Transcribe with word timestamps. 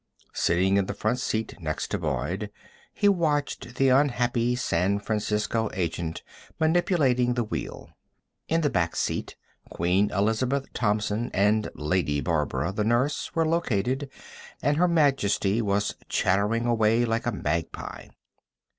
Sitting 0.33 0.77
in 0.77 0.87
the 0.87 0.95
front 0.95 1.19
seat 1.19 1.59
next 1.61 1.89
to 1.89 1.99
Boyd, 1.99 2.49
he 2.91 3.07
watched 3.07 3.75
the 3.75 3.89
unhappy 3.89 4.55
San 4.55 4.97
Francisco 4.97 5.69
agent 5.75 6.23
manipulating 6.59 7.35
the 7.35 7.43
wheel. 7.43 7.91
In 8.47 8.61
the 8.61 8.69
back 8.71 8.95
seat, 8.95 9.35
Queen 9.69 10.09
Elizabeth 10.09 10.65
Thompson 10.73 11.29
and 11.35 11.69
Lady 11.75 12.19
Barbara, 12.19 12.71
the 12.71 12.83
nurse, 12.83 13.35
were 13.35 13.45
located, 13.47 14.09
and 14.59 14.77
Her 14.77 14.87
Majesty 14.87 15.61
was 15.61 15.93
chattering 16.09 16.65
away 16.65 17.05
like 17.05 17.27
a 17.27 17.31
magpie. 17.31 18.07